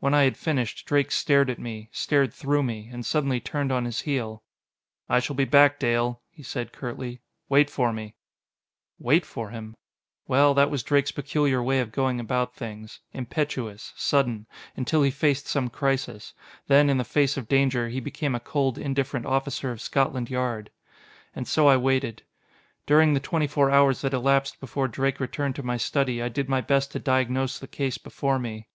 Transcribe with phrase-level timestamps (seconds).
[0.00, 0.86] When I had finished.
[0.86, 4.42] Drake stared at me stared through me and suddenly turned on his heel.
[5.10, 7.20] "I shall be back, Dale," he said curtly.
[7.50, 8.14] "Wait for me!"
[8.98, 9.76] Wait for him!
[10.26, 13.00] Well, that was Drake's peculiar way of going about things.
[13.12, 16.32] Impetuous, sudden until he faced some crisis.
[16.68, 20.70] Then, in the face of danger, he became a cold, indifferent officer of Scotland Yard.
[21.36, 22.22] And so I waited.
[22.86, 26.48] During the twenty four hours that elapsed before Drake returned to my study, I did
[26.48, 28.66] my best to diagnose the case before me.